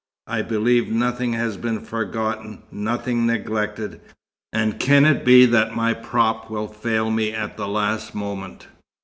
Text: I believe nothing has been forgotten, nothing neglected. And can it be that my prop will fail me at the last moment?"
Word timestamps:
I 0.25 0.41
believe 0.41 0.87
nothing 0.91 1.33
has 1.33 1.57
been 1.57 1.79
forgotten, 1.81 2.63
nothing 2.71 3.27
neglected. 3.27 4.01
And 4.51 4.79
can 4.79 5.05
it 5.05 5.23
be 5.23 5.45
that 5.45 5.75
my 5.75 5.93
prop 5.93 6.49
will 6.49 6.67
fail 6.67 7.11
me 7.11 7.31
at 7.33 7.55
the 7.55 7.67
last 7.67 8.15
moment?" 8.15 8.65